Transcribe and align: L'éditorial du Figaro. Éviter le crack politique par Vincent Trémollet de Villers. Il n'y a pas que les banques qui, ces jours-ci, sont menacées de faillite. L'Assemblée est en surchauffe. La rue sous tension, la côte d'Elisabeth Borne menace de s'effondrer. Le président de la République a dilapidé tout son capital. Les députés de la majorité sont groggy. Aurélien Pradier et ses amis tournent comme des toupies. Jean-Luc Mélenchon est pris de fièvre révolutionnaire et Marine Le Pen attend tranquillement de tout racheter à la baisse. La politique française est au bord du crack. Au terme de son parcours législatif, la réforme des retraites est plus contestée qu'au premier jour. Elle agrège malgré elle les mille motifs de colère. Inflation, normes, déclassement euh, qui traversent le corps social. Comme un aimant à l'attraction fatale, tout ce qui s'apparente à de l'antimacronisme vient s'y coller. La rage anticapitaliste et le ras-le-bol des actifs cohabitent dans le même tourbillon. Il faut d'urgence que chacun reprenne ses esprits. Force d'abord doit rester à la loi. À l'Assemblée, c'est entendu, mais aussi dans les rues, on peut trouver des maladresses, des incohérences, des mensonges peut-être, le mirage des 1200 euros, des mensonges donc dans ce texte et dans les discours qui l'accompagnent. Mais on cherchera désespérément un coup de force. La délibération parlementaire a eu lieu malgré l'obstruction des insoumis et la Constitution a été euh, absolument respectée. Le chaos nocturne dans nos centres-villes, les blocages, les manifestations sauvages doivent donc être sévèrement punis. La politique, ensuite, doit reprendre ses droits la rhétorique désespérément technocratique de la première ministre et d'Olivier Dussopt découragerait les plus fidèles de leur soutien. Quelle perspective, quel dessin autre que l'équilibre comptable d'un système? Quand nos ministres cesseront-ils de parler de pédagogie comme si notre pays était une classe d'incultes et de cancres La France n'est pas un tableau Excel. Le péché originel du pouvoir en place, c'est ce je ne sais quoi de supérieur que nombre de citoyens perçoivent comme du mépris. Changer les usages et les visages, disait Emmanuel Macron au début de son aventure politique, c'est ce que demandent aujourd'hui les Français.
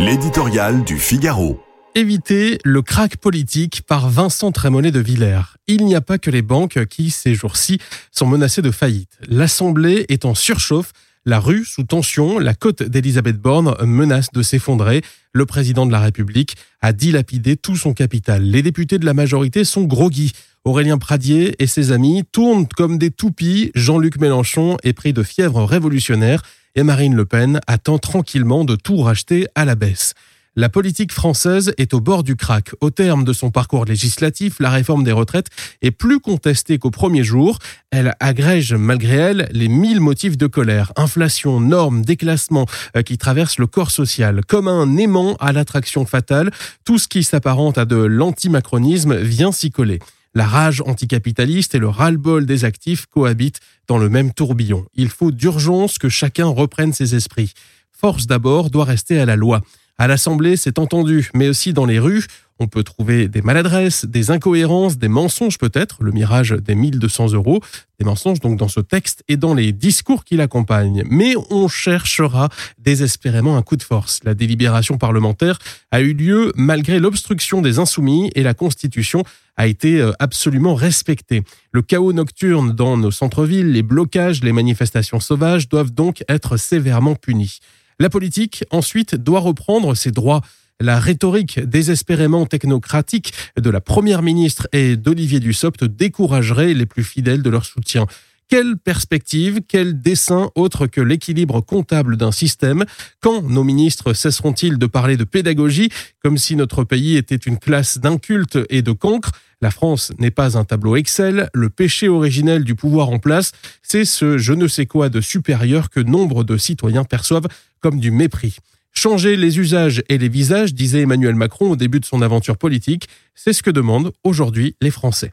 L'éditorial 0.00 0.84
du 0.84 0.96
Figaro. 0.96 1.60
Éviter 1.96 2.58
le 2.62 2.82
crack 2.82 3.16
politique 3.16 3.82
par 3.82 4.08
Vincent 4.08 4.52
Trémollet 4.52 4.92
de 4.92 5.00
Villers. 5.00 5.56
Il 5.66 5.84
n'y 5.86 5.96
a 5.96 6.00
pas 6.00 6.18
que 6.18 6.30
les 6.30 6.40
banques 6.40 6.86
qui, 6.86 7.10
ces 7.10 7.34
jours-ci, 7.34 7.80
sont 8.12 8.28
menacées 8.28 8.62
de 8.62 8.70
faillite. 8.70 9.18
L'Assemblée 9.26 10.06
est 10.08 10.24
en 10.24 10.36
surchauffe. 10.36 10.92
La 11.24 11.40
rue 11.40 11.64
sous 11.64 11.82
tension, 11.82 12.38
la 12.38 12.54
côte 12.54 12.84
d'Elisabeth 12.84 13.38
Borne 13.40 13.74
menace 13.84 14.30
de 14.32 14.42
s'effondrer. 14.42 15.02
Le 15.32 15.46
président 15.46 15.84
de 15.84 15.90
la 15.90 16.00
République 16.00 16.54
a 16.80 16.92
dilapidé 16.92 17.56
tout 17.56 17.76
son 17.76 17.92
capital. 17.92 18.44
Les 18.44 18.62
députés 18.62 18.98
de 18.98 19.04
la 19.04 19.14
majorité 19.14 19.64
sont 19.64 19.82
groggy. 19.82 20.30
Aurélien 20.64 20.98
Pradier 20.98 21.60
et 21.60 21.66
ses 21.66 21.90
amis 21.90 22.22
tournent 22.30 22.68
comme 22.68 22.98
des 22.98 23.10
toupies. 23.10 23.72
Jean-Luc 23.74 24.20
Mélenchon 24.20 24.76
est 24.84 24.92
pris 24.92 25.12
de 25.12 25.24
fièvre 25.24 25.64
révolutionnaire 25.64 26.42
et 26.74 26.82
Marine 26.82 27.14
Le 27.14 27.24
Pen 27.24 27.60
attend 27.66 27.98
tranquillement 27.98 28.64
de 28.64 28.76
tout 28.76 28.98
racheter 28.98 29.46
à 29.54 29.64
la 29.64 29.74
baisse. 29.74 30.14
La 30.58 30.68
politique 30.68 31.12
française 31.12 31.72
est 31.78 31.94
au 31.94 32.00
bord 32.00 32.24
du 32.24 32.34
crack. 32.34 32.72
Au 32.80 32.90
terme 32.90 33.22
de 33.22 33.32
son 33.32 33.52
parcours 33.52 33.84
législatif, 33.84 34.58
la 34.58 34.70
réforme 34.70 35.04
des 35.04 35.12
retraites 35.12 35.46
est 35.82 35.92
plus 35.92 36.18
contestée 36.18 36.78
qu'au 36.78 36.90
premier 36.90 37.22
jour. 37.22 37.60
Elle 37.92 38.16
agrège 38.18 38.74
malgré 38.74 39.14
elle 39.14 39.48
les 39.52 39.68
mille 39.68 40.00
motifs 40.00 40.36
de 40.36 40.48
colère. 40.48 40.92
Inflation, 40.96 41.60
normes, 41.60 42.02
déclassement 42.02 42.66
euh, 42.96 43.02
qui 43.02 43.18
traversent 43.18 43.58
le 43.58 43.68
corps 43.68 43.92
social. 43.92 44.40
Comme 44.44 44.66
un 44.66 44.96
aimant 44.96 45.36
à 45.38 45.52
l'attraction 45.52 46.04
fatale, 46.06 46.50
tout 46.84 46.98
ce 46.98 47.06
qui 47.06 47.22
s'apparente 47.22 47.78
à 47.78 47.84
de 47.84 47.94
l'antimacronisme 47.94 49.14
vient 49.14 49.52
s'y 49.52 49.70
coller. 49.70 50.00
La 50.38 50.46
rage 50.46 50.84
anticapitaliste 50.86 51.74
et 51.74 51.80
le 51.80 51.88
ras-le-bol 51.88 52.46
des 52.46 52.64
actifs 52.64 53.06
cohabitent 53.06 53.58
dans 53.88 53.98
le 53.98 54.08
même 54.08 54.32
tourbillon. 54.32 54.86
Il 54.94 55.08
faut 55.08 55.32
d'urgence 55.32 55.98
que 55.98 56.08
chacun 56.08 56.46
reprenne 56.46 56.92
ses 56.92 57.16
esprits. 57.16 57.54
Force 57.90 58.28
d'abord 58.28 58.70
doit 58.70 58.84
rester 58.84 59.18
à 59.18 59.26
la 59.26 59.34
loi. 59.34 59.62
À 59.98 60.06
l'Assemblée, 60.06 60.56
c'est 60.56 60.78
entendu, 60.78 61.28
mais 61.34 61.48
aussi 61.48 61.72
dans 61.72 61.86
les 61.86 61.98
rues, 61.98 62.24
on 62.58 62.66
peut 62.66 62.82
trouver 62.82 63.28
des 63.28 63.42
maladresses, 63.42 64.04
des 64.04 64.30
incohérences, 64.30 64.98
des 64.98 65.08
mensonges 65.08 65.58
peut-être, 65.58 66.02
le 66.02 66.12
mirage 66.12 66.50
des 66.50 66.74
1200 66.74 67.32
euros, 67.32 67.60
des 67.98 68.04
mensonges 68.04 68.40
donc 68.40 68.58
dans 68.58 68.68
ce 68.68 68.80
texte 68.80 69.24
et 69.28 69.36
dans 69.36 69.54
les 69.54 69.72
discours 69.72 70.24
qui 70.24 70.36
l'accompagnent. 70.36 71.04
Mais 71.08 71.34
on 71.50 71.68
cherchera 71.68 72.48
désespérément 72.78 73.56
un 73.56 73.62
coup 73.62 73.76
de 73.76 73.82
force. 73.82 74.20
La 74.24 74.34
délibération 74.34 74.98
parlementaire 74.98 75.58
a 75.90 76.00
eu 76.00 76.12
lieu 76.12 76.52
malgré 76.56 76.98
l'obstruction 76.98 77.60
des 77.60 77.78
insoumis 77.78 78.30
et 78.34 78.42
la 78.42 78.54
Constitution 78.54 79.24
a 79.56 79.66
été 79.66 80.00
euh, 80.00 80.12
absolument 80.18 80.74
respectée. 80.74 81.42
Le 81.72 81.82
chaos 81.82 82.12
nocturne 82.12 82.72
dans 82.72 82.96
nos 82.96 83.10
centres-villes, 83.10 83.72
les 83.72 83.82
blocages, 83.82 84.42
les 84.42 84.52
manifestations 84.52 85.20
sauvages 85.20 85.68
doivent 85.68 85.90
donc 85.90 86.24
être 86.28 86.56
sévèrement 86.56 87.16
punis. 87.16 87.58
La 88.00 88.08
politique, 88.08 88.64
ensuite, 88.70 89.16
doit 89.16 89.40
reprendre 89.40 89.96
ses 89.96 90.12
droits 90.12 90.40
la 90.80 91.00
rhétorique 91.00 91.60
désespérément 91.60 92.46
technocratique 92.46 93.32
de 93.56 93.70
la 93.70 93.80
première 93.80 94.22
ministre 94.22 94.68
et 94.72 94.96
d'Olivier 94.96 95.40
Dussopt 95.40 95.84
découragerait 95.84 96.74
les 96.74 96.86
plus 96.86 97.04
fidèles 97.04 97.42
de 97.42 97.50
leur 97.50 97.64
soutien. 97.64 98.06
Quelle 98.48 98.78
perspective, 98.78 99.60
quel 99.68 100.00
dessin 100.00 100.50
autre 100.54 100.86
que 100.86 101.02
l'équilibre 101.02 101.60
comptable 101.60 102.16
d'un 102.16 102.32
système? 102.32 102.86
Quand 103.20 103.42
nos 103.42 103.62
ministres 103.62 104.14
cesseront-ils 104.14 104.78
de 104.78 104.86
parler 104.86 105.18
de 105.18 105.24
pédagogie 105.24 105.90
comme 106.22 106.38
si 106.38 106.56
notre 106.56 106.82
pays 106.84 107.16
était 107.16 107.36
une 107.36 107.58
classe 107.58 107.98
d'incultes 107.98 108.58
et 108.70 108.80
de 108.80 108.92
cancres 108.92 109.32
La 109.60 109.70
France 109.70 110.12
n'est 110.18 110.30
pas 110.30 110.56
un 110.56 110.64
tableau 110.64 110.96
Excel. 110.96 111.50
Le 111.52 111.68
péché 111.68 112.08
originel 112.08 112.64
du 112.64 112.74
pouvoir 112.74 113.10
en 113.10 113.18
place, 113.18 113.52
c'est 113.82 114.06
ce 114.06 114.38
je 114.38 114.54
ne 114.54 114.66
sais 114.66 114.86
quoi 114.86 115.10
de 115.10 115.20
supérieur 115.20 115.90
que 115.90 116.00
nombre 116.00 116.42
de 116.42 116.56
citoyens 116.56 117.04
perçoivent 117.04 117.48
comme 117.80 118.00
du 118.00 118.10
mépris. 118.10 118.56
Changer 119.00 119.36
les 119.36 119.60
usages 119.60 120.02
et 120.08 120.18
les 120.18 120.28
visages, 120.28 120.74
disait 120.74 121.02
Emmanuel 121.02 121.36
Macron 121.36 121.70
au 121.70 121.76
début 121.76 122.00
de 122.00 122.04
son 122.04 122.20
aventure 122.20 122.58
politique, 122.58 123.06
c'est 123.36 123.52
ce 123.52 123.62
que 123.62 123.70
demandent 123.70 124.10
aujourd'hui 124.24 124.74
les 124.80 124.90
Français. 124.90 125.32